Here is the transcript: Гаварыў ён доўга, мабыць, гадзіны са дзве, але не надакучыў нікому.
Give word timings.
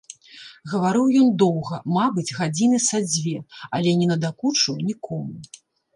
Гаварыў 0.71 1.05
ён 1.23 1.27
доўга, 1.43 1.75
мабыць, 1.99 2.33
гадзіны 2.39 2.77
са 2.87 2.97
дзве, 3.11 3.37
але 3.81 3.89
не 4.01 4.07
надакучыў 4.13 4.85
нікому. 4.93 5.35